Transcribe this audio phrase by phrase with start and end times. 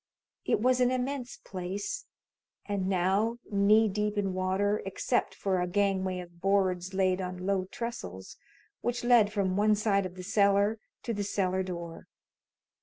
[0.45, 2.07] It was an immense place,
[2.65, 7.65] and now knee deep in water, except for a gangway of boards laid on low
[7.65, 8.35] trestles,
[8.81, 12.07] which led from one side of the cellar to the cellar door.